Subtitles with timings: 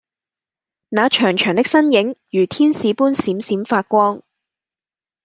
[0.89, 4.19] 那長長的身影如天使般閃閃發光